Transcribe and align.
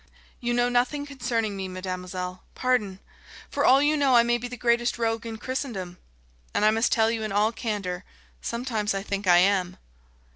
"You 0.39 0.55
know 0.55 0.67
nothing 0.67 1.05
concerning 1.05 1.55
me, 1.55 1.67
mademoiselle 1.67 2.41
pardon! 2.55 3.01
For 3.51 3.63
all 3.63 3.83
you 3.83 3.95
know 3.95 4.15
I 4.15 4.23
may 4.23 4.39
be 4.39 4.47
the 4.47 4.57
greatest 4.57 4.97
rogue 4.97 5.27
in 5.27 5.37
Christendom. 5.37 5.99
And 6.55 6.65
I 6.65 6.71
must 6.71 6.91
tell 6.91 7.11
you 7.11 7.21
in 7.21 7.31
all 7.31 7.51
candour, 7.51 8.03
sometimes 8.41 8.95
I 8.95 9.03
think 9.03 9.27
I 9.27 9.37
am." 9.37 9.77